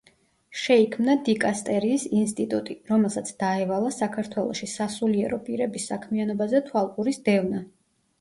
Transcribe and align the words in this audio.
შეიქმნა 0.59 1.15
დიკასტერიის 1.25 2.05
ინსტიტუტი, 2.19 2.75
რომელსაც 2.91 3.29
დაევალა 3.43 3.91
საქართველოში 3.97 4.71
სასულიერო 4.71 5.39
პირების 5.51 5.85
საქმიანობაზე 5.93 6.63
თვალყურის 6.71 7.21
დევნა. 7.29 7.63